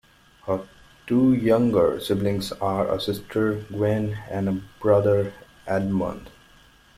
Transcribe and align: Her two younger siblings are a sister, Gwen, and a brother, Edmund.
Her 0.47 0.67
two 1.05 1.31
younger 1.35 1.99
siblings 1.99 2.51
are 2.53 2.91
a 2.91 2.99
sister, 2.99 3.63
Gwen, 3.71 4.17
and 4.31 4.49
a 4.49 4.63
brother, 4.79 5.31
Edmund. 5.67 6.31